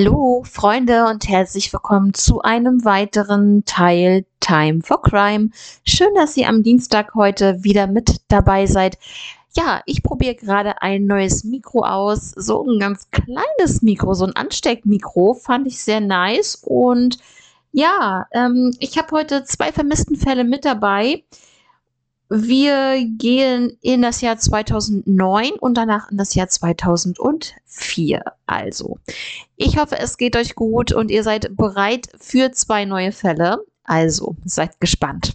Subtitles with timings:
[0.00, 5.50] Hallo Freunde und herzlich willkommen zu einem weiteren Teil Time for Crime.
[5.84, 8.96] Schön, dass ihr am Dienstag heute wieder mit dabei seid.
[9.54, 12.30] Ja, ich probiere gerade ein neues Mikro aus.
[12.30, 15.34] So ein ganz kleines Mikro, so ein Ansteckmikro.
[15.34, 16.54] Fand ich sehr nice.
[16.64, 17.18] Und
[17.70, 21.24] ja, ähm, ich habe heute zwei vermissten Fälle mit dabei.
[22.32, 28.22] Wir gehen in das Jahr 2009 und danach in das Jahr 2004.
[28.46, 28.98] Also,
[29.56, 33.58] ich hoffe, es geht euch gut und ihr seid bereit für zwei neue Fälle.
[33.82, 35.34] Also, seid gespannt.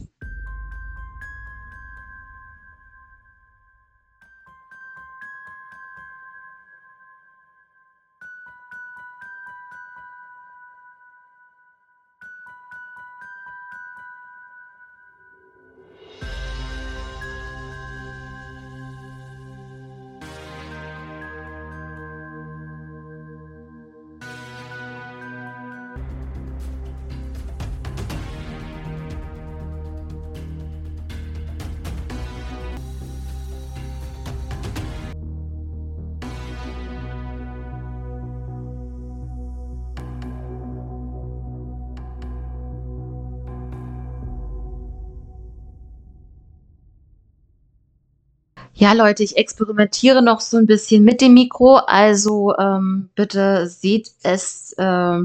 [48.78, 54.12] Ja, Leute, ich experimentiere noch so ein bisschen mit dem Mikro, also ähm, bitte seht
[54.22, 55.20] es äh,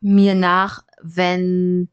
[0.00, 1.88] mir nach, wenn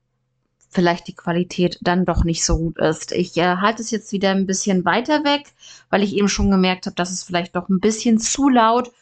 [0.70, 3.12] vielleicht die Qualität dann doch nicht so gut ist.
[3.12, 5.54] Ich äh, halte es jetzt wieder ein bisschen weiter weg,
[5.90, 8.94] weil ich eben schon gemerkt habe, dass es vielleicht doch ein bisschen zu laut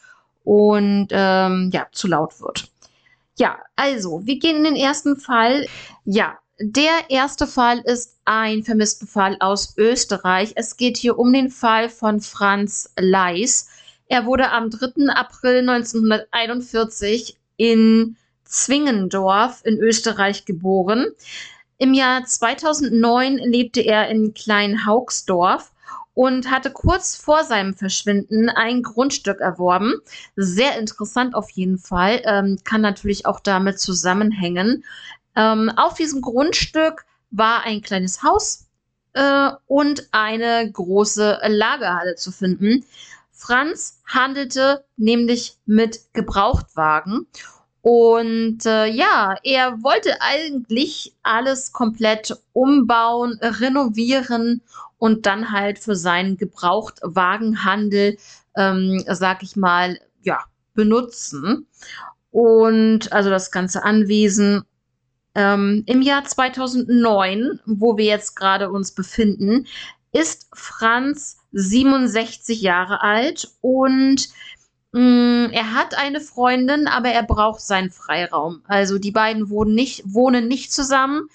[0.42, 2.68] und ähm, ja, zu laut wird.
[3.38, 5.66] Ja, also, wir gehen in den ersten Fall.
[6.04, 10.52] Ja, der erste Fall ist ein vermissten Fall aus Österreich.
[10.54, 13.68] Es geht hier um den Fall von Franz Leis.
[14.06, 15.08] Er wurde am 3.
[15.08, 21.06] April 1941 in Zwingendorf in Österreich geboren.
[21.78, 25.72] Im Jahr 2009 lebte er in Kleinhaugsdorf
[26.14, 29.94] und hatte kurz vor seinem Verschwinden ein Grundstück erworben.
[30.36, 34.84] Sehr interessant auf jeden Fall, ähm, kann natürlich auch damit zusammenhängen.
[35.36, 38.66] Ähm, auf diesem Grundstück war ein kleines Haus
[39.14, 42.84] äh, und eine große Lagerhalle zu finden.
[43.32, 47.26] Franz handelte nämlich mit Gebrauchtwagen
[47.84, 54.62] und äh, ja, er wollte eigentlich alles komplett umbauen, renovieren
[54.96, 58.16] und dann halt für seinen Gebrauchtwagenhandel,
[58.56, 60.38] ähm, sag ich mal, ja,
[60.72, 61.66] benutzen.
[62.30, 64.64] Und also das ganze Anwesen
[65.34, 69.66] ähm, Im Jahr 2009, wo wir jetzt gerade uns befinden,
[70.12, 74.28] ist Franz 67 Jahre alt und
[74.92, 78.62] mh, mm, er hat eine Freundin, aber er braucht seinen Freiraum.
[78.66, 81.28] Also die beiden wohnen nicht, wohnen nicht zusammen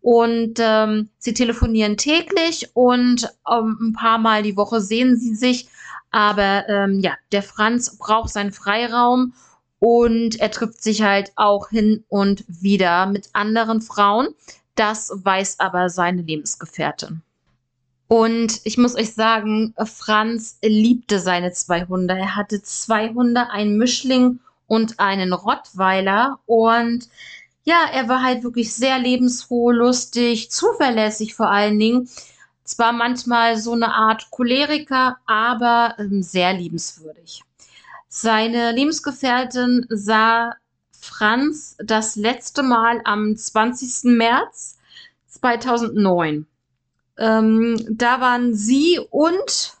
[0.00, 5.68] und ähm, sie telefonieren täglich und ähm, ein paar Mal die Woche sehen sie sich.
[6.10, 9.32] Aber ähm, ja, der Franz braucht seinen Freiraum
[9.82, 14.28] und er trifft sich halt auch hin und wieder mit anderen Frauen.
[14.76, 17.20] Das weiß aber seine Lebensgefährtin.
[18.06, 22.14] Und ich muss euch sagen, Franz liebte seine zwei Hunde.
[22.14, 24.38] Er hatte zwei Hunde, einen Mischling
[24.68, 26.38] und einen Rottweiler.
[26.46, 27.08] Und
[27.64, 32.08] ja, er war halt wirklich sehr lebensfroh, lustig, zuverlässig vor allen Dingen.
[32.62, 37.42] Zwar manchmal so eine Art Choleriker, aber ähm, sehr liebenswürdig.
[38.14, 40.52] Seine Lebensgefährtin sah
[41.00, 44.12] Franz das letzte Mal am 20.
[44.18, 44.76] März
[45.28, 46.46] 2009.
[47.16, 49.78] Ähm, da waren sie und,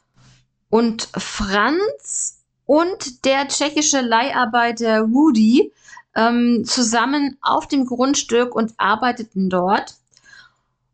[0.70, 5.70] und Franz und der tschechische Leiharbeiter Rudi
[6.16, 9.96] ähm, zusammen auf dem Grundstück und arbeiteten dort.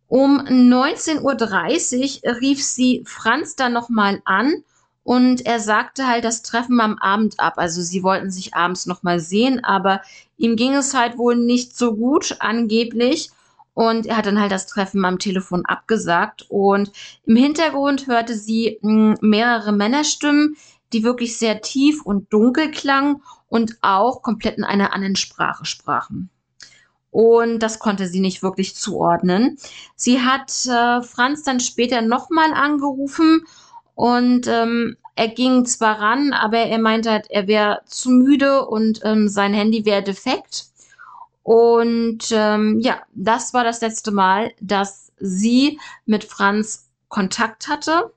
[0.09, 4.65] Um 19.30 Uhr rief sie Franz dann nochmal an
[5.09, 7.55] und er sagte halt das Treffen am Abend ab.
[7.57, 10.03] Also sie wollten sich abends nochmal sehen, aber
[10.37, 13.31] ihm ging es halt wohl nicht so gut, angeblich.
[13.73, 16.45] Und er hat dann halt das Treffen am Telefon abgesagt.
[16.51, 16.93] Und
[17.25, 20.59] im Hintergrund hörte sie hm, mehrere Männerstimmen,
[20.93, 26.29] die wirklich sehr tief und dunkel klangen und auch komplett in einer anderen Sprache sprachen.
[27.11, 29.57] Und das konnte sie nicht wirklich zuordnen.
[29.97, 33.47] Sie hat äh, Franz dann später nochmal angerufen
[33.99, 39.01] und ähm, er ging zwar ran, aber er meinte halt, er wäre zu müde und
[39.03, 40.67] ähm, sein Handy wäre defekt.
[41.43, 48.13] Und ähm, ja, das war das letzte Mal, dass sie mit Franz Kontakt hatte.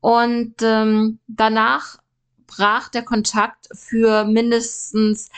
[0.00, 1.98] Und ähm, danach
[2.46, 5.28] brach der Kontakt für mindestens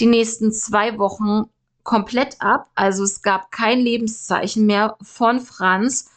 [0.00, 1.48] die nächsten zwei Wochen
[1.82, 2.68] komplett ab.
[2.74, 6.10] Also es gab kein Lebenszeichen mehr von Franz.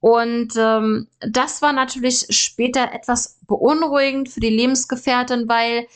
[0.00, 5.86] Und ähm, das war natürlich später etwas beunruhigend für die Lebensgefährtin, weil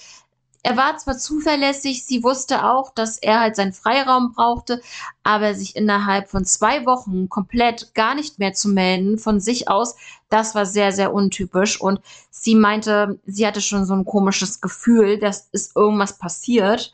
[0.64, 4.80] er war zwar zuverlässig, sie wusste auch, dass er halt seinen Freiraum brauchte,
[5.24, 9.96] aber sich innerhalb von zwei Wochen komplett gar nicht mehr zu melden von sich aus,
[10.30, 11.80] das war sehr, sehr untypisch.
[11.80, 12.00] Und
[12.30, 16.92] sie meinte, sie hatte schon so ein komisches Gefühl, dass ist irgendwas passiert.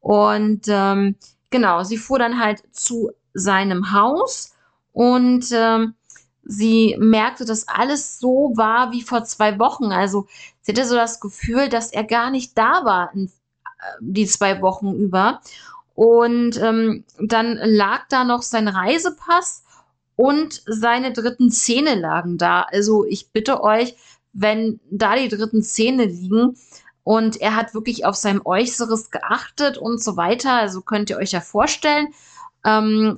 [0.00, 1.14] Und ähm,
[1.50, 4.54] genau, sie fuhr dann halt zu seinem Haus
[4.92, 5.94] und ähm,
[6.44, 9.92] sie merkte, dass alles so war wie vor zwei Wochen.
[9.92, 10.26] Also
[10.62, 13.30] sie hatte so das Gefühl, dass er gar nicht da war in, äh,
[14.00, 15.40] die zwei Wochen über.
[15.94, 19.62] Und ähm, dann lag da noch sein Reisepass
[20.16, 22.62] und seine dritten Zähne lagen da.
[22.62, 23.96] Also ich bitte euch,
[24.32, 26.56] wenn da die dritten Zähne liegen
[27.04, 31.32] und er hat wirklich auf sein Äußeres geachtet und so weiter, also könnt ihr euch
[31.32, 32.08] ja vorstellen,
[32.64, 33.16] ähm,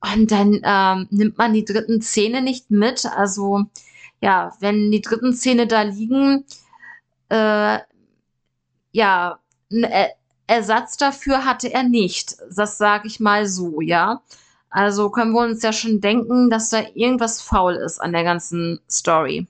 [0.00, 3.06] und dann ähm, nimmt man die dritten Zähne nicht mit.
[3.06, 3.64] Also
[4.20, 6.44] ja, wenn die dritten Zähne da liegen,
[7.28, 7.78] äh,
[8.92, 9.38] ja,
[9.70, 9.86] ein
[10.46, 12.36] Ersatz dafür hatte er nicht.
[12.54, 14.22] Das sage ich mal so, ja.
[14.70, 18.80] Also können wir uns ja schon denken, dass da irgendwas faul ist an der ganzen
[18.88, 19.46] Story.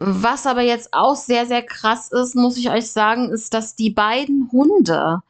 [0.00, 3.90] Was aber jetzt auch sehr, sehr krass ist, muss ich euch sagen, ist, dass die
[3.90, 5.22] beiden Hunde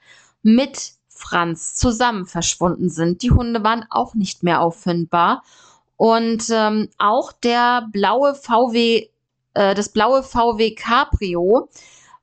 [0.43, 3.23] mit Franz zusammen verschwunden sind.
[3.23, 5.43] Die Hunde waren auch nicht mehr auffindbar.
[5.97, 9.09] Und ähm, auch der blaue VW,
[9.55, 11.69] äh, das blaue VW Cabrio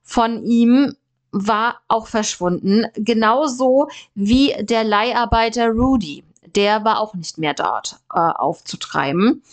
[0.01, 0.95] von ihm
[1.31, 2.85] war auch verschwunden.
[2.95, 6.23] Genauso wie der Leiharbeiter Rudy.
[6.55, 9.43] Der war auch nicht mehr dort äh, aufzutreiben.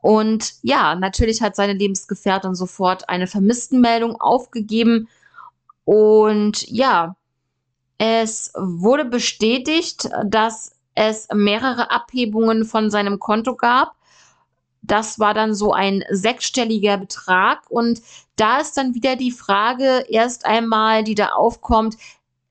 [0.00, 5.08] Und ja, natürlich hat seine Lebensgefährtin sofort eine Vermisstenmeldung aufgegeben.
[5.84, 7.16] Und ja,
[7.98, 13.94] es wurde bestätigt, dass es mehrere Abhebungen von seinem Konto gab.
[14.82, 17.70] Das war dann so ein sechsstelliger Betrag.
[17.70, 18.00] Und
[18.36, 21.96] da ist dann wieder die Frage erst einmal, die da aufkommt,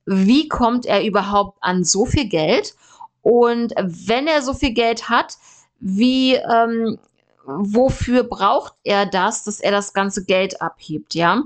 [0.04, 2.74] wie kommt er überhaupt an so viel Geld?
[3.22, 5.36] Und wenn er so viel Geld hat,
[5.80, 6.98] wie, ähm,
[7.44, 11.42] wofür braucht er das, dass er das ganze Geld abhebt, ja?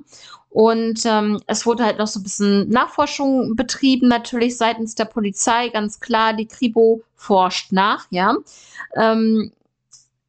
[0.50, 5.69] Und ähm, es wurde halt noch so ein bisschen Nachforschung betrieben, natürlich seitens der Polizei,
[5.69, 6.32] ganz klar.
[6.32, 8.37] Die Kribo forscht nach, ja.
[8.97, 9.52] Ähm,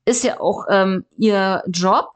[0.05, 2.11] ist ja auch ähm, ihr Job.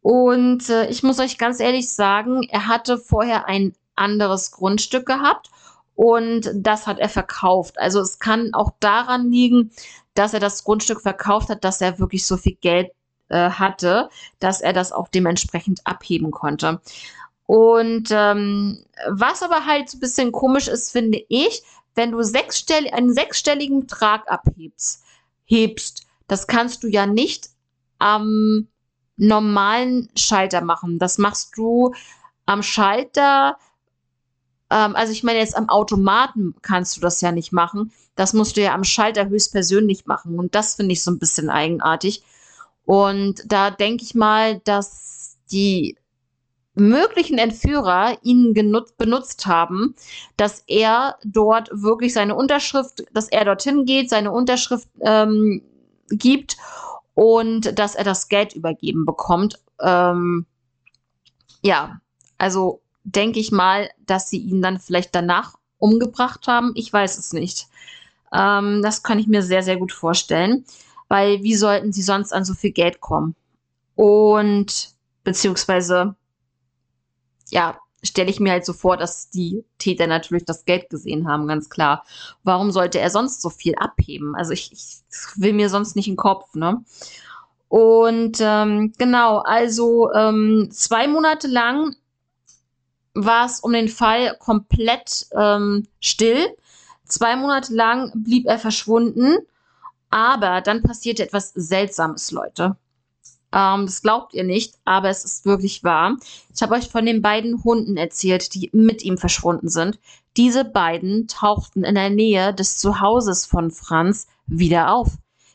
[0.00, 5.50] Und äh, ich muss euch ganz ehrlich sagen, er hatte vorher ein anderes Grundstück gehabt
[5.94, 7.78] und das hat er verkauft.
[7.78, 9.72] Also es kann auch daran liegen,
[10.14, 12.92] dass er das Grundstück verkauft hat, dass er wirklich so viel Geld
[13.28, 14.08] äh, hatte,
[14.38, 16.80] dass er das auch dementsprechend abheben konnte.
[17.46, 21.62] Und ähm, was aber halt so ein bisschen komisch ist, finde ich,
[21.94, 25.02] wenn du sechsstell einen sechsstelligen Betrag abhebst,
[25.44, 27.48] hebst, das kannst du ja nicht
[27.98, 28.68] am
[29.16, 30.98] normalen Schalter machen.
[30.98, 31.94] Das machst du
[32.44, 33.56] am Schalter,
[34.70, 37.92] ähm, also ich meine jetzt am Automaten kannst du das ja nicht machen.
[38.16, 40.38] Das musst du ja am Schalter höchstpersönlich machen.
[40.38, 42.22] Und das finde ich so ein bisschen eigenartig.
[42.84, 45.96] Und da denke ich mal, dass die
[46.76, 49.96] möglichen Entführer ihn benutzt haben,
[50.36, 55.62] dass er dort wirklich seine Unterschrift, dass er dorthin geht, seine Unterschrift ähm,
[56.10, 56.56] gibt
[57.14, 59.58] und dass er das Geld übergeben bekommt.
[59.80, 60.46] Ähm,
[61.62, 62.00] ja,
[62.36, 66.72] also denke ich mal, dass sie ihn dann vielleicht danach umgebracht haben.
[66.74, 67.68] Ich weiß es nicht.
[68.32, 70.66] Ähm, das kann ich mir sehr, sehr gut vorstellen,
[71.08, 73.34] weil wie sollten sie sonst an so viel Geld kommen?
[73.94, 74.90] Und
[75.24, 76.14] beziehungsweise
[77.50, 81.48] ja, stelle ich mir halt so vor, dass die Täter natürlich das Geld gesehen haben,
[81.48, 82.04] ganz klar.
[82.44, 84.34] Warum sollte er sonst so viel abheben?
[84.34, 85.02] Also ich, ich
[85.36, 86.84] will mir sonst nicht in den Kopf, ne?
[87.68, 91.96] Und ähm, genau, also ähm, zwei Monate lang
[93.14, 96.46] war es um den Fall komplett ähm, still.
[97.04, 99.38] Zwei Monate lang blieb er verschwunden,
[100.10, 102.76] aber dann passierte etwas Seltsames, Leute.
[103.52, 106.16] Ähm, das glaubt ihr nicht, aber es ist wirklich wahr.
[106.54, 109.98] Ich habe euch von den beiden Hunden erzählt, die mit ihm verschwunden sind.
[110.36, 115.12] Diese beiden tauchten in der Nähe des Zuhauses von Franz wieder auf.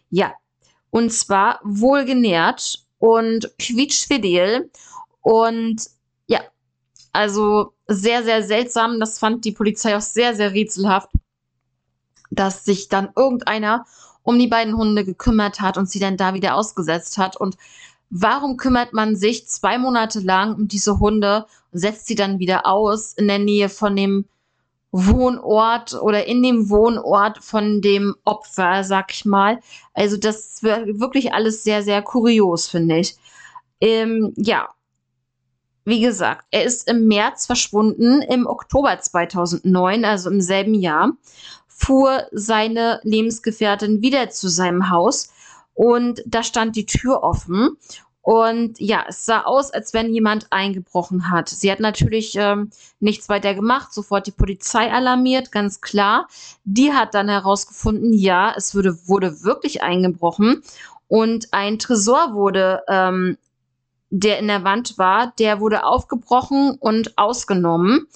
[0.09, 0.33] Ja,
[0.89, 4.69] und zwar wohlgenährt und quietschfidel
[5.21, 5.81] und
[6.27, 6.41] ja,
[7.13, 8.99] also sehr, sehr seltsam.
[8.99, 11.09] Das fand die Polizei auch sehr, sehr rätselhaft,
[12.29, 13.85] dass sich dann irgendeiner
[14.23, 17.37] um die beiden Hunde gekümmert hat und sie dann da wieder ausgesetzt hat.
[17.37, 17.57] Und
[18.13, 22.65] Warum kümmert man sich zwei Monate lang um diese Hunde und setzt sie dann wieder
[22.65, 24.25] aus in der Nähe von dem
[24.91, 29.61] Wohnort oder in dem Wohnort von dem Opfer, sag ich mal.
[29.93, 33.15] Also das ist wirklich alles sehr, sehr kurios, finde ich.
[33.79, 34.67] Ähm, ja,
[35.85, 41.13] wie gesagt, er ist im März verschwunden, im Oktober 2009, also im selben Jahr,
[41.81, 45.31] fuhr seine Lebensgefährtin wieder zu seinem Haus
[45.73, 47.77] und da stand die Tür offen
[48.21, 51.49] und ja, es sah aus, als wenn jemand eingebrochen hat.
[51.49, 52.69] Sie hat natürlich ähm,
[52.99, 56.27] nichts weiter gemacht, sofort die Polizei alarmiert, ganz klar.
[56.63, 60.61] Die hat dann herausgefunden, ja, es würde, wurde wirklich eingebrochen
[61.07, 63.37] und ein Tresor wurde, ähm,
[64.11, 68.07] der in der Wand war, der wurde aufgebrochen und ausgenommen.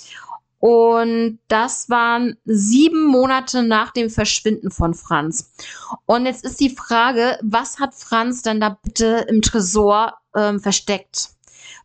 [0.65, 5.53] Und das waren sieben Monate nach dem Verschwinden von Franz.
[6.07, 11.29] Und jetzt ist die Frage, was hat Franz denn da bitte im Tresor ähm, versteckt?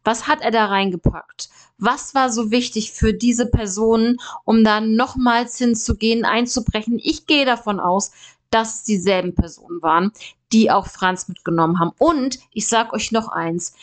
[0.02, 1.50] Was hat er da reingepackt?
[1.76, 6.98] Was war so wichtig für diese Personen, um da nochmals hinzugehen, einzubrechen?
[7.02, 8.12] Ich gehe davon aus,
[8.48, 10.10] dass es dieselben Personen waren,
[10.52, 11.92] die auch Franz mitgenommen haben.
[11.98, 13.74] Und ich sag euch noch eins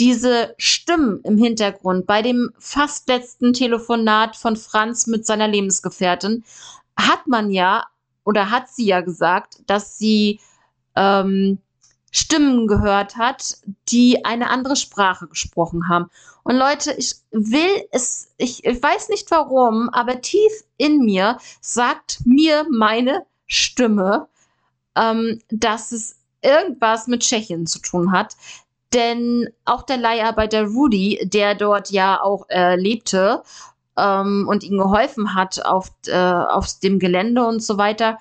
[0.00, 6.42] diese Stimmen im Hintergrund bei dem fast letzten Telefonat von Franz mit seiner Lebensgefährtin
[6.96, 7.84] hat man ja
[8.24, 10.40] oder hat sie ja gesagt, dass sie
[10.96, 11.58] ähm,
[12.10, 13.58] Stimmen gehört hat,
[13.90, 16.10] die eine andere Sprache gesprochen haben.
[16.42, 22.20] Und Leute, ich will es, ich, ich weiß nicht warum, aber tief in mir sagt
[22.24, 24.28] mir meine Stimme,
[24.96, 28.34] ähm, dass es irgendwas mit Tschechien zu tun hat.
[28.92, 33.42] Denn auch der Leiharbeiter Rudy, der dort ja auch äh, lebte
[33.96, 38.18] ähm, und ihm geholfen hat auf, äh, auf dem Gelände und so weiter,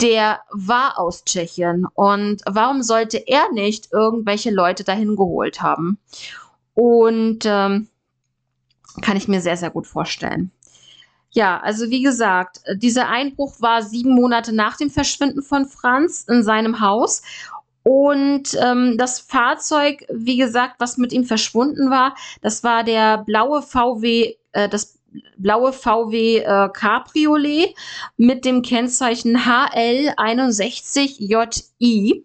[0.00, 1.86] der war aus Tschechien.
[1.94, 5.98] Und warum sollte er nicht irgendwelche Leute dahin geholt haben?
[6.74, 7.88] Und ähm,
[9.02, 10.50] kann ich mir sehr, sehr gut vorstellen.
[11.30, 16.42] Ja, also wie gesagt, dieser Einbruch war sieben Monate nach dem Verschwinden von Franz in
[16.42, 17.22] seinem Haus.
[17.88, 23.62] Und ähm, das Fahrzeug, wie gesagt, was mit ihm verschwunden war, das war der blaue
[23.62, 24.98] VW, äh, das
[25.38, 27.74] blaue VW äh, Cabriolet
[28.18, 32.24] mit dem Kennzeichen HL61JI.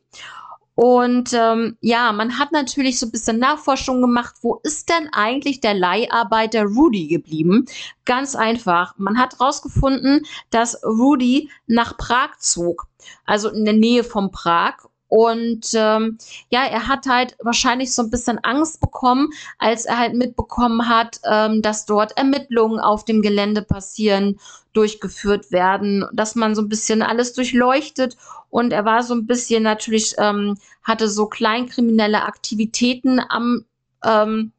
[0.76, 5.62] Und ähm, ja, man hat natürlich so ein bisschen Nachforschung gemacht, wo ist denn eigentlich
[5.62, 7.68] der Leiharbeiter Rudy geblieben?
[8.04, 12.88] Ganz einfach, man hat herausgefunden, dass Rudy nach Prag zog,
[13.24, 14.74] also in der Nähe von Prag
[15.14, 16.18] und ähm,
[16.50, 19.30] ja, er hat halt wahrscheinlich so ein bisschen Angst bekommen,
[19.60, 24.40] als er halt mitbekommen hat, ähm, dass dort Ermittlungen auf dem Gelände passieren,
[24.74, 28.18] durchgeführt werden, dass man so ein bisschen alles durchleuchtet.
[28.50, 33.66] Und er war so ein bisschen natürlich, ähm, hatte so kleinkriminelle Aktivitäten am,
[34.04, 34.52] ähm,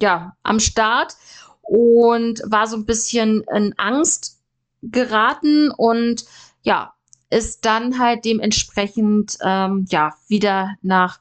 [0.00, 1.14] ja, am Start
[1.62, 4.40] und war so ein bisschen in Angst
[4.82, 6.24] geraten und
[6.64, 6.93] ja,
[7.34, 11.20] ist dann halt dementsprechend ähm, ja wieder nach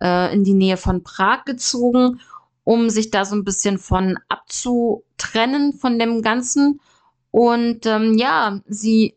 [0.00, 2.20] äh, in die Nähe von Prag gezogen,
[2.64, 6.80] um sich da so ein bisschen von abzutrennen von dem Ganzen.
[7.30, 9.16] Und ähm, ja, sie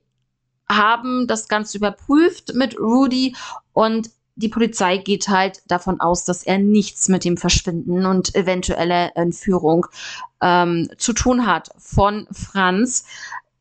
[0.70, 3.36] haben das Ganze überprüft mit Rudy
[3.74, 9.12] und die Polizei geht halt davon aus, dass er nichts mit dem Verschwinden und eventuelle
[9.16, 9.88] Entführung
[10.42, 13.06] ähm, zu tun hat von Franz.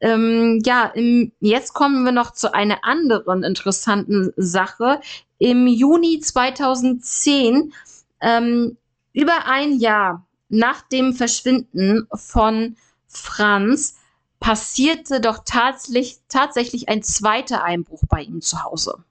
[0.00, 5.00] Ähm, ja, im, jetzt kommen wir noch zu einer anderen interessanten Sache.
[5.38, 7.73] Im Juni 2010,
[8.21, 8.76] ähm,
[9.12, 12.76] über ein Jahr nach dem Verschwinden von
[13.09, 13.97] Franz,
[14.38, 19.03] passierte doch tatsächlich, tatsächlich ein zweiter Einbruch bei ihm zu Hause.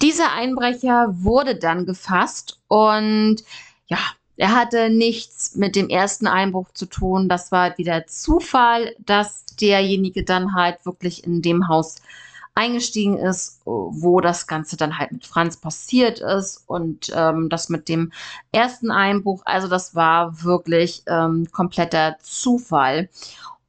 [0.00, 3.42] Dieser Einbrecher wurde dann gefasst und
[3.88, 3.98] ja,
[4.38, 7.28] er hatte nichts mit dem ersten Einbruch zu tun.
[7.28, 11.96] Das war wieder Zufall, dass derjenige dann halt wirklich in dem Haus
[12.54, 17.88] eingestiegen ist, wo das Ganze dann halt mit Franz passiert ist und ähm, das mit
[17.88, 18.12] dem
[18.52, 23.08] ersten Einbruch, also das war wirklich ähm, kompletter Zufall.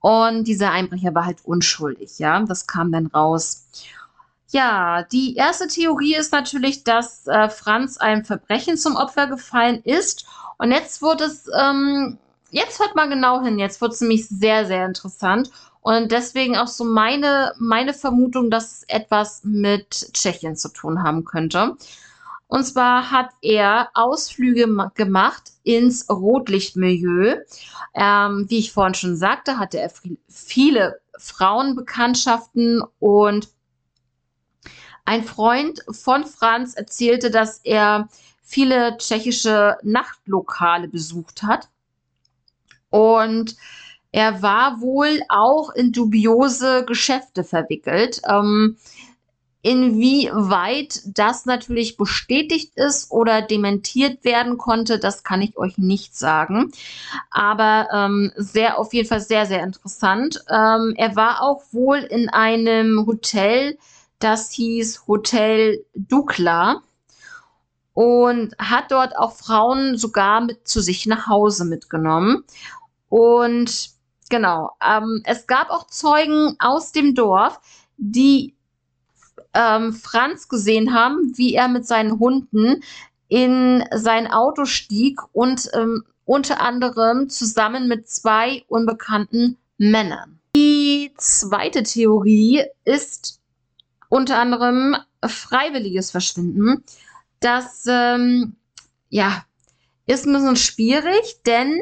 [0.02, 3.68] Und dieser Einbrecher war halt unschuldig, ja, das kam dann raus.
[4.52, 10.26] Ja, die erste Theorie ist natürlich, dass äh, Franz einem Verbrechen zum Opfer gefallen ist
[10.58, 12.18] und jetzt wird es, ähm,
[12.50, 15.52] jetzt hört mal genau hin, jetzt wird es nämlich sehr, sehr interessant.
[15.82, 21.24] Und deswegen auch so meine, meine Vermutung, dass es etwas mit Tschechien zu tun haben
[21.24, 21.78] könnte.
[22.48, 27.38] Und zwar hat er Ausflüge gemacht ins Rotlichtmilieu.
[27.94, 29.92] Ähm, wie ich vorhin schon sagte, hatte er
[30.28, 33.48] viele Frauenbekanntschaften und
[35.10, 38.10] Ein Freund von Franz erzählte, dass er
[38.44, 41.68] viele tschechische Nachtlokale besucht hat.
[42.92, 43.56] Und
[44.12, 48.22] er war wohl auch in dubiose Geschäfte verwickelt.
[48.30, 48.78] Ähm,
[49.62, 56.72] Inwieweit das natürlich bestätigt ist oder dementiert werden konnte, das kann ich euch nicht sagen.
[57.30, 60.46] Aber ähm, sehr auf jeden Fall sehr, sehr interessant.
[60.50, 63.78] Ähm, er war auch wohl in einem Hotel,
[64.20, 66.82] das hieß Hotel Dukla
[67.94, 72.44] und hat dort auch Frauen sogar mit zu sich nach Hause mitgenommen.
[73.10, 73.90] Und
[74.30, 77.60] genau, ähm, es gab auch Zeugen aus dem Dorf,
[77.98, 78.56] die
[79.54, 82.84] ähm, Franz gesehen haben, wie er mit seinen Hunden
[83.28, 90.40] in sein Auto stieg und ähm, unter anderem zusammen mit zwei unbekannten Männern.
[90.56, 93.39] Die zweite Theorie ist
[94.10, 96.84] unter anderem freiwilliges Verschwinden.
[97.40, 98.56] Das ähm,
[99.10, 99.46] ja,
[100.06, 101.80] ist ein bisschen schwierig, denn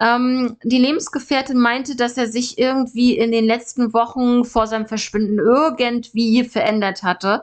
[0.00, 5.38] ähm, die Lebensgefährtin meinte, dass er sich irgendwie in den letzten Wochen vor seinem Verschwinden
[5.38, 7.42] irgendwie verändert hatte.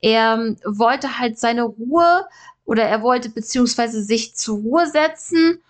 [0.00, 2.26] Er ähm, wollte halt seine Ruhe
[2.64, 5.60] oder er wollte beziehungsweise sich zur Ruhe setzen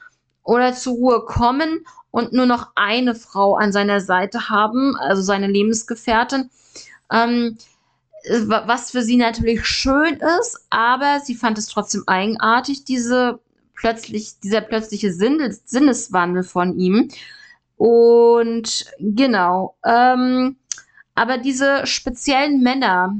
[0.44, 5.49] oder zur Ruhe kommen und nur noch eine Frau an seiner Seite haben, also seine
[5.49, 6.50] Lebensgefährtin.
[7.11, 7.58] Ähm,
[8.26, 13.40] was für sie natürlich schön ist, aber sie fand es trotzdem eigenartig, diese
[13.75, 17.09] plötzlich, dieser plötzliche Sinnes Sinneswandel von ihm.
[17.76, 20.57] Und genau, ähm,
[21.14, 23.16] aber diese speziellen Männer,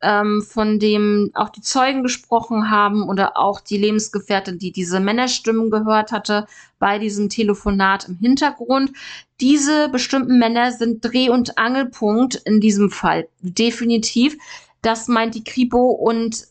[0.00, 5.70] ähm, von dem auch die Zeugen gesprochen haben oder auch die Lebensgefährtin, die diese Männerstimmen
[5.70, 6.46] gehört hatte
[6.78, 8.92] bei diesem Telefonat im Hintergrund.
[9.40, 13.28] Diese bestimmten Männer sind Dreh- und Angelpunkt in diesem Fall.
[13.40, 14.36] Definitiv.
[14.82, 16.46] Das meint die Kripo und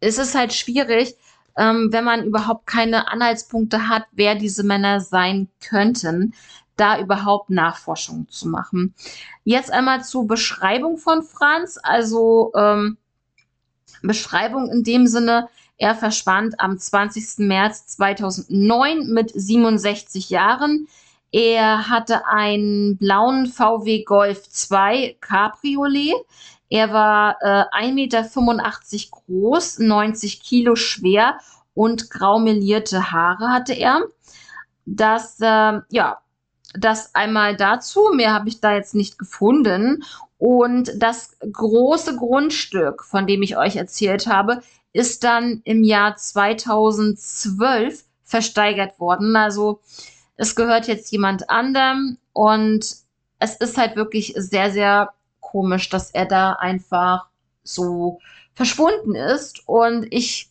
[0.00, 1.16] es ist halt schwierig,
[1.56, 6.34] ähm, wenn man überhaupt keine Anhaltspunkte hat, wer diese Männer sein könnten,
[6.78, 8.94] da überhaupt Nachforschungen zu machen.
[9.44, 11.78] Jetzt einmal zur Beschreibung von Franz.
[11.82, 12.96] Also ähm,
[14.02, 17.46] Beschreibung in dem Sinne, er verschwand am 20.
[17.46, 20.88] März 2009 mit 67 Jahren.
[21.30, 26.14] Er hatte einen blauen VW Golf 2 Cabriolet.
[26.70, 28.24] Er war äh, 1,85 Meter
[29.10, 31.38] groß, 90 Kilo schwer
[31.74, 34.02] und graumelierte Haare hatte er.
[34.84, 36.18] Das, äh, ja,
[36.74, 38.10] das einmal dazu.
[38.14, 40.04] Mehr habe ich da jetzt nicht gefunden.
[40.38, 48.04] Und das große Grundstück, von dem ich euch erzählt habe, ist dann im Jahr 2012
[48.24, 49.36] versteigert worden.
[49.36, 49.80] Also
[50.36, 52.96] es gehört jetzt jemand anderem und
[53.40, 57.26] es ist halt wirklich sehr, sehr komisch, dass er da einfach
[57.62, 58.20] so
[58.54, 59.66] verschwunden ist.
[59.66, 60.50] Und ich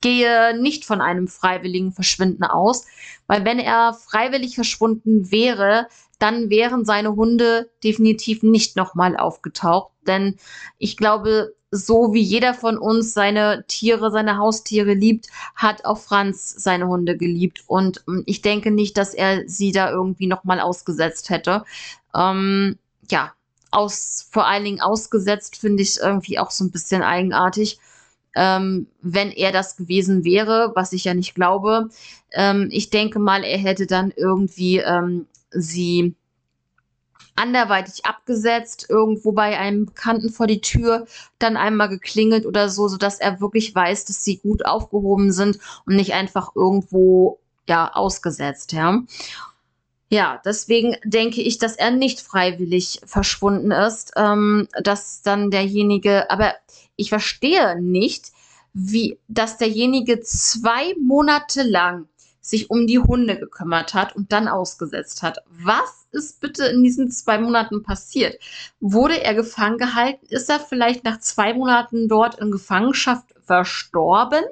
[0.00, 2.86] gehe nicht von einem freiwilligen Verschwinden aus,
[3.26, 5.86] weil wenn er freiwillig verschwunden wäre,
[6.18, 9.92] dann wären seine Hunde definitiv nicht nochmal aufgetaucht.
[10.06, 10.36] Denn
[10.78, 16.54] ich glaube, so wie jeder von uns seine Tiere, seine Haustiere liebt, hat auch Franz
[16.56, 17.62] seine Hunde geliebt.
[17.66, 21.64] Und ähm, ich denke nicht, dass er sie da irgendwie nochmal ausgesetzt hätte.
[22.14, 22.78] Ähm,
[23.10, 23.32] ja,
[23.70, 27.78] aus, vor allen Dingen ausgesetzt finde ich irgendwie auch so ein bisschen eigenartig.
[28.40, 31.88] Ähm, wenn er das gewesen wäre, was ich ja nicht glaube.
[32.32, 36.14] Ähm, ich denke mal, er hätte dann irgendwie ähm, sie
[37.34, 41.06] anderweitig abgesetzt, irgendwo bei einem Bekannten vor die Tür,
[41.38, 45.96] dann einmal geklingelt oder so, sodass er wirklich weiß, dass sie gut aufgehoben sind und
[45.96, 49.02] nicht einfach irgendwo ja ausgesetzt, ja.
[50.10, 56.54] Ja, deswegen denke ich, dass er nicht freiwillig verschwunden ist, ähm, dass dann derjenige, aber
[56.98, 58.32] ich verstehe nicht,
[58.74, 62.08] wie, dass derjenige zwei Monate lang
[62.40, 65.38] sich um die Hunde gekümmert hat und dann ausgesetzt hat.
[65.48, 68.40] Was ist bitte in diesen zwei Monaten passiert?
[68.80, 70.26] Wurde er gefangen gehalten?
[70.28, 74.44] Ist er vielleicht nach zwei Monaten dort in Gefangenschaft verstorben?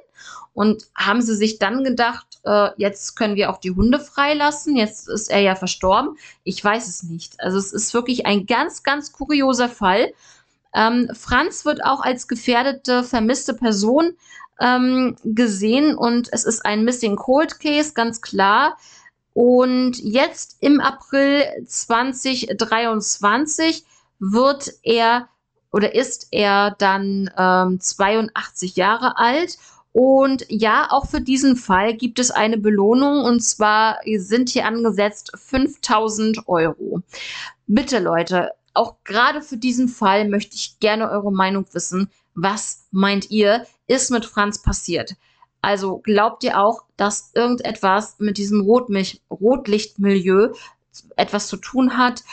[0.53, 5.07] Und haben sie sich dann gedacht, äh, jetzt können wir auch die Hunde freilassen, jetzt
[5.07, 6.17] ist er ja verstorben?
[6.43, 7.39] Ich weiß es nicht.
[7.39, 10.13] Also es ist wirklich ein ganz, ganz kurioser Fall.
[10.77, 14.13] Ähm, Franz wird auch als gefährdete, vermisste Person
[14.61, 18.77] ähm, gesehen und es ist ein Missing Cold Case, ganz klar.
[19.33, 23.85] Und jetzt im April 2023
[24.19, 25.29] wird er
[25.71, 29.57] oder ist er dann ähm, 82 Jahre alt.
[29.93, 35.31] Und ja, auch für diesen Fall gibt es eine Belohnung und zwar sind hier angesetzt
[35.35, 37.01] 5000 Euro.
[37.65, 42.09] Bitte Leute, auch gerade für diesen Fall möchte ich gerne eure Meinung wissen.
[42.35, 45.15] Was meint ihr, ist mit Franz passiert?
[45.61, 50.53] Also glaubt ihr auch, dass irgendetwas mit diesem Rotmilch Rotlichtmilieu
[51.15, 52.23] etwas zu tun hat?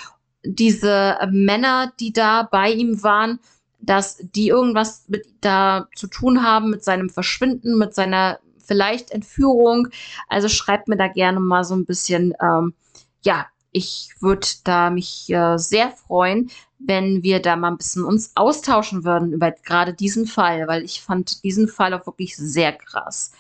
[0.45, 3.41] Diese Männer, die da bei ihm waren,
[3.81, 9.89] dass die irgendwas mit da zu tun haben mit seinem Verschwinden, mit seiner vielleicht Entführung.
[10.29, 12.75] Also schreibt mir da gerne mal so ein bisschen, ähm,
[13.23, 18.31] ja, ich würde da mich äh, sehr freuen, wenn wir da mal ein bisschen uns
[18.37, 23.33] austauschen würden über gerade diesen Fall, weil ich fand diesen Fall auch wirklich sehr krass.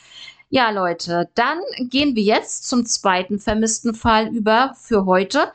[0.50, 5.52] Ja, Leute, dann gehen wir jetzt zum zweiten vermissten Fall über für heute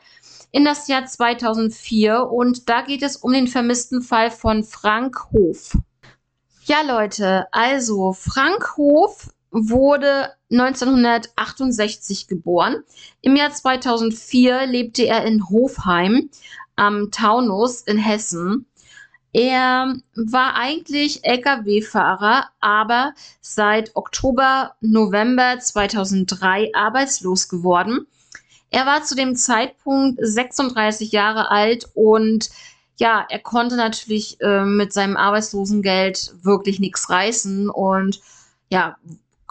[0.50, 5.76] in das Jahr 2004 und da geht es um den vermissten Fall von Frank Hof.
[6.64, 12.82] Ja, Leute, also Frank Hof wurde 1968 geboren.
[13.20, 16.30] Im Jahr 2004 lebte er in Hofheim
[16.76, 18.66] am Taunus in Hessen.
[19.32, 28.06] Er war eigentlich Lkw-Fahrer, aber seit Oktober, November 2003 arbeitslos geworden.
[28.70, 32.50] Er war zu dem Zeitpunkt 36 Jahre alt und
[32.96, 38.20] ja, er konnte natürlich äh, mit seinem Arbeitslosengeld wirklich nichts reißen und
[38.68, 38.96] ja,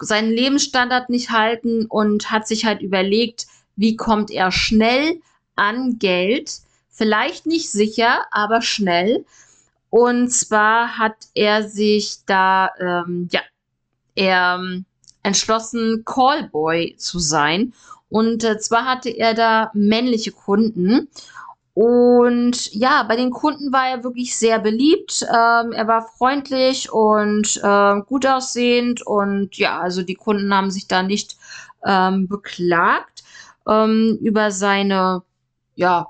[0.01, 5.21] seinen Lebensstandard nicht halten und hat sich halt überlegt, wie kommt er schnell
[5.55, 6.59] an Geld,
[6.89, 9.25] vielleicht nicht sicher, aber schnell.
[9.89, 13.41] Und zwar hat er sich da, ähm, ja,
[14.15, 14.85] er ähm,
[15.23, 17.73] entschlossen, Callboy zu sein.
[18.09, 21.07] Und äh, zwar hatte er da männliche Kunden.
[21.81, 25.25] Und ja, bei den Kunden war er wirklich sehr beliebt.
[25.29, 29.01] Ähm, er war freundlich und äh, gut aussehend.
[29.07, 31.37] Und ja, also die Kunden haben sich da nicht
[31.85, 33.23] ähm, beklagt
[33.65, 35.23] ähm, über seine,
[35.75, 36.07] ja,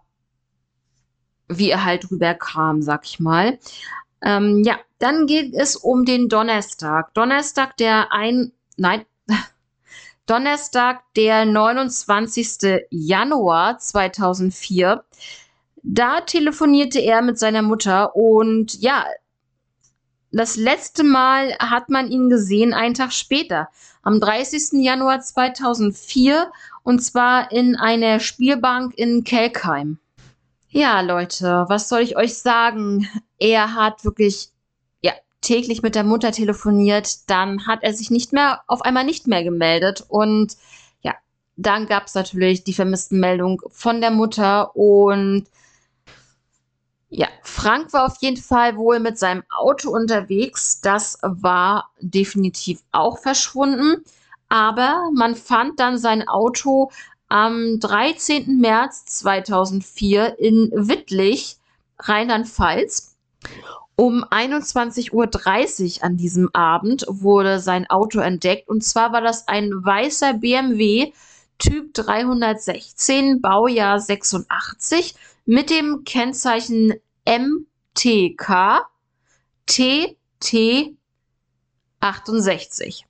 [1.49, 3.59] wie er halt rüberkam, sag ich mal.
[4.23, 7.13] Ähm, ja, dann geht es um den Donnerstag.
[7.13, 9.05] Donnerstag, der ein, nein,
[10.25, 12.87] Donnerstag, der 29.
[12.89, 15.03] Januar 2004.
[15.83, 19.05] Da telefonierte er mit seiner Mutter und ja,
[20.31, 23.69] das letzte Mal hat man ihn gesehen einen Tag später,
[24.03, 24.83] am 30.
[24.83, 26.51] Januar 2004
[26.83, 29.97] und zwar in einer Spielbank in Kelkheim.
[30.69, 33.07] Ja, Leute, was soll ich euch sagen?
[33.39, 34.49] Er hat wirklich
[35.01, 39.25] ja, täglich mit der Mutter telefoniert, dann hat er sich nicht mehr auf einmal nicht
[39.25, 40.57] mehr gemeldet und
[41.01, 41.15] ja,
[41.57, 45.47] dann gab es natürlich die vermissten Meldung von der Mutter und
[47.09, 50.79] ja, Frank war auf jeden Fall wohl mit seinem Auto unterwegs.
[50.81, 54.03] Das war definitiv auch verschwunden.
[54.47, 56.91] Aber man fand dann sein Auto
[57.27, 58.59] am 13.
[58.59, 61.57] März 2004 in Wittlich,
[61.99, 63.15] Rheinland-Pfalz.
[63.95, 65.11] Um 21.30
[65.97, 68.69] Uhr an diesem Abend wurde sein Auto entdeckt.
[68.69, 71.11] Und zwar war das ein weißer BMW
[71.59, 75.15] Typ 316, Baujahr 86,
[75.49, 76.93] mit dem Kennzeichen
[77.25, 78.85] MTK
[79.65, 80.95] TT
[81.99, 83.07] 68.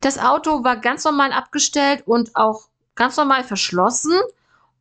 [0.00, 4.14] Das Auto war ganz normal abgestellt und auch ganz normal verschlossen.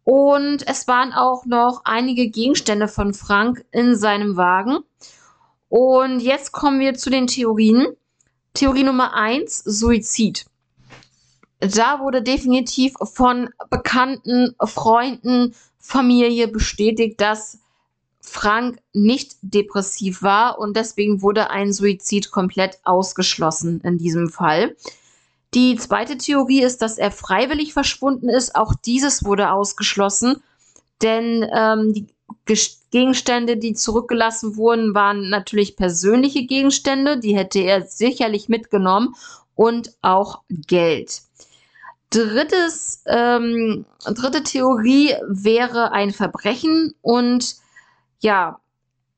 [0.05, 4.77] Und es waren auch noch einige Gegenstände von Frank in seinem Wagen.
[5.67, 7.97] Und jetzt kommen wir zu den Theorien.
[8.53, 10.45] Theorie Nummer eins: Suizid.
[11.59, 17.59] Da wurde definitiv von Bekannten, Freunden, Familie bestätigt, dass
[18.21, 24.75] Frank nicht depressiv war und deswegen wurde ein Suizid komplett ausgeschlossen in diesem Fall.
[25.53, 28.55] Die zweite Theorie ist, dass er freiwillig verschwunden ist.
[28.55, 30.41] Auch dieses wurde ausgeschlossen,
[31.01, 32.07] denn ähm, die
[32.89, 37.19] Gegenstände, die zurückgelassen wurden, waren natürlich persönliche Gegenstände.
[37.19, 39.15] Die hätte er sicherlich mitgenommen
[39.53, 41.21] und auch Geld.
[42.13, 47.55] Drittes, ähm, dritte Theorie wäre ein Verbrechen und
[48.19, 48.59] ja,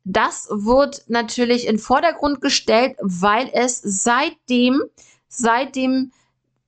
[0.06, 4.82] das wird natürlich in Vordergrund gestellt, weil es seitdem,
[5.28, 6.14] seitdem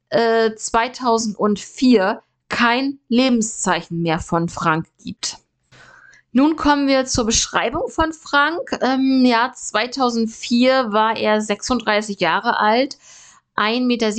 [0.10, 5.38] äh, 2004 kein Lebenszeichen mehr von Frank gibt.
[6.34, 8.78] Nun kommen wir zur Beschreibung von Frank.
[8.82, 12.98] Im Jahr 2004 war er 36 Jahre alt,
[13.58, 14.12] 1,70 Meter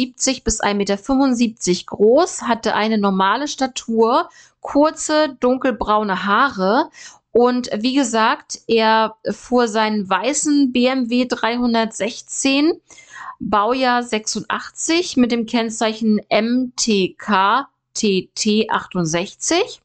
[0.45, 4.29] bis 1,75 Meter groß, hatte eine normale Statur,
[4.61, 6.91] kurze dunkelbraune Haare
[7.33, 12.81] und wie gesagt, er fuhr seinen weißen BMW 316
[13.39, 19.81] Baujahr 86 mit dem Kennzeichen MTK TT68.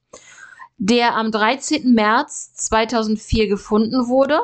[0.79, 1.93] der am 13.
[1.93, 4.41] März 2004 gefunden wurde.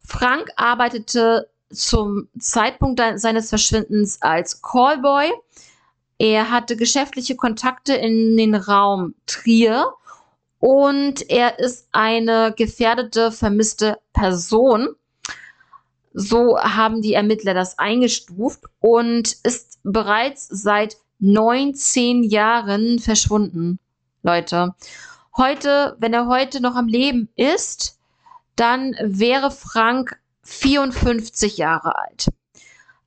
[0.00, 5.30] Frank arbeitete zum Zeitpunkt seines Verschwindens als Callboy.
[6.18, 9.86] Er hatte geschäftliche Kontakte in den Raum Trier
[10.58, 14.88] und er ist eine gefährdete, vermisste Person.
[16.12, 23.78] So haben die Ermittler das eingestuft und ist bereits seit 19 Jahren verschwunden,
[24.22, 24.74] Leute.
[25.36, 27.98] Heute, wenn er heute noch am Leben ist,
[28.56, 32.28] dann wäre Frank 54 Jahre alt.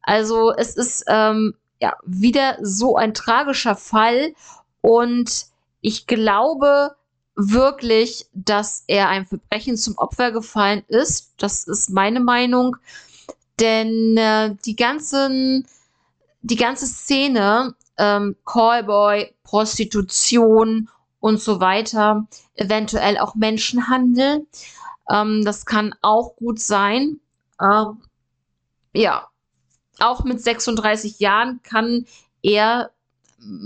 [0.02, 4.34] Also es ist ähm, ja wieder so ein tragischer Fall
[4.82, 5.48] und
[5.82, 6.96] ich glaube
[7.36, 11.34] wirklich, dass er einem Verbrechen zum Opfer gefallen ist.
[11.38, 12.78] Das ist meine Meinung,
[13.60, 15.68] denn äh, die ganzen
[16.44, 24.46] die ganze Szene ähm, Callboy, Prostitution und so weiter, eventuell auch Menschenhandel.
[25.10, 27.20] Ähm, das kann auch gut sein.
[27.64, 28.02] Ähm,
[28.94, 29.28] ja,
[30.00, 32.06] auch mit 36 Jahren kann
[32.42, 32.92] er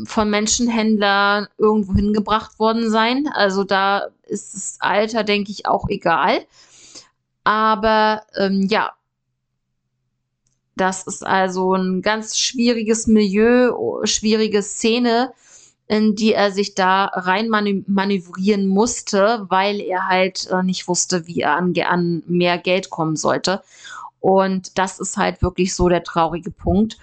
[0.06, 3.28] von Menschenhändlern irgendwo hingebracht worden sein.
[3.34, 6.46] Also da ist das Alter, denke ich, auch egal.
[7.44, 8.94] Aber ähm, ja,
[10.76, 13.72] das ist also ein ganz schwieriges Milieu,
[14.06, 15.34] schwierige Szene,
[15.88, 21.42] in die er sich da rein manövrieren musste, weil er halt äh, nicht wusste, wie
[21.42, 23.64] er an, an mehr Geld kommen sollte.
[24.20, 26.98] Und das ist halt wirklich so der traurige Punkt.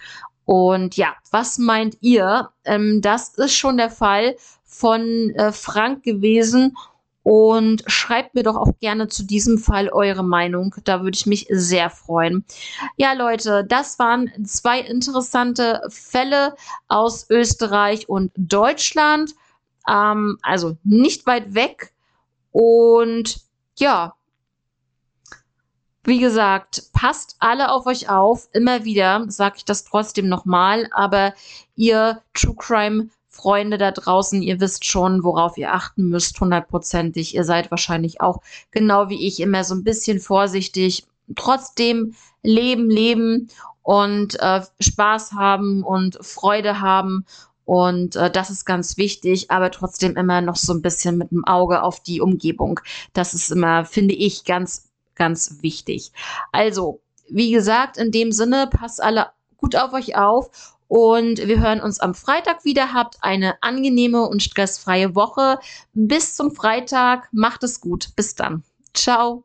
[0.45, 2.51] Und ja, was meint ihr?
[2.65, 6.77] Ähm, das ist schon der Fall von äh, Frank gewesen.
[7.25, 10.75] Und schreibt mir doch auch gerne zu diesem Fall eure Meinung.
[10.85, 12.45] Da würde ich mich sehr freuen.
[12.99, 16.55] Ja, Leute, das waren zwei interessante Fälle
[16.87, 19.33] aus Österreich und Deutschland.
[19.89, 21.95] Ähm, also nicht weit weg.
[22.53, 23.41] Und
[23.79, 24.15] ja,
[26.05, 28.49] wie gesagt, passt alle auf euch auf.
[28.53, 30.89] Immer wieder sage ich das trotzdem nochmal.
[30.93, 31.33] Aber
[31.75, 37.35] ihr True Crime Freunde da draußen, ihr wisst schon, worauf ihr achten müsst, hundertprozentig.
[37.35, 41.05] Ihr seid wahrscheinlich auch genau wie ich immer so ein bisschen vorsichtig.
[41.35, 43.49] Trotzdem leben, leben
[43.83, 47.27] und äh, Spaß haben und Freude haben.
[47.65, 51.45] Und äh, das ist ganz wichtig, aber trotzdem immer noch so ein bisschen mit dem
[51.45, 52.79] Auge auf die Umgebung.
[53.15, 56.13] Das ist immer, finde ich, ganz, ganz wichtig.
[56.53, 61.81] Also, wie gesagt, in dem Sinne, passt alle gut auf euch auf und wir hören
[61.81, 62.93] uns am Freitag wieder.
[62.93, 65.59] Habt eine angenehme und stressfreie Woche.
[65.93, 67.29] Bis zum Freitag.
[67.33, 68.11] Macht es gut.
[68.17, 68.63] Bis dann.
[68.93, 69.45] Ciao.